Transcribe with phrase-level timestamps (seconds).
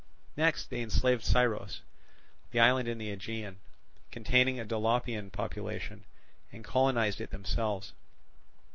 [0.35, 1.81] Next they enslaved Scyros,
[2.49, 3.57] the island in the Aegean,
[4.09, 6.05] containing a Dolopian population,
[6.51, 7.93] and colonized it themselves.